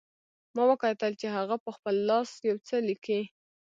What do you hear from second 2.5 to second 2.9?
څه